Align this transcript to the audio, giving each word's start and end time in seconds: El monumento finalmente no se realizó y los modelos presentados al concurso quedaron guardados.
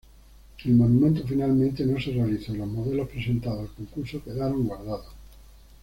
El 0.65 0.73
monumento 0.73 1.21
finalmente 1.27 1.85
no 1.85 1.99
se 2.01 2.09
realizó 2.11 2.55
y 2.55 2.57
los 2.57 2.67
modelos 2.67 3.07
presentados 3.07 3.69
al 3.69 3.75
concurso 3.75 4.23
quedaron 4.23 4.63
guardados. 4.65 5.05